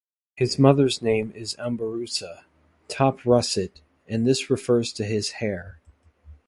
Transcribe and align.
His 0.35 0.57
mother 0.57 0.89
name 1.03 1.31
is 1.35 1.55
Ambarussa, 1.59 2.41
"Top-russet", 2.87 3.81
and 4.07 4.25
this 4.25 4.49
refers 4.49 4.91
to 4.93 5.03
his 5.03 5.33
hair. 5.33 5.77